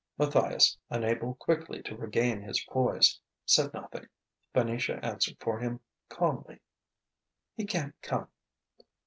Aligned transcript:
Matthias, 0.17 0.79
unable 0.89 1.35
quickly 1.35 1.83
to 1.83 1.95
regain 1.95 2.41
his 2.41 2.63
poise, 2.67 3.19
said 3.45 3.71
nothing. 3.71 4.07
Venetia 4.51 4.99
answered 5.05 5.37
for 5.39 5.59
him, 5.59 5.79
calmly: 6.09 6.59
"He 7.55 7.65
can't 7.67 7.93
come." 8.01 8.27